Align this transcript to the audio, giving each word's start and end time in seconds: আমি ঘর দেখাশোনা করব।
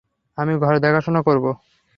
আমি 0.37 0.53
ঘর 0.57 0.73
দেখাশোনা 0.79 1.21
করব। 1.21 1.45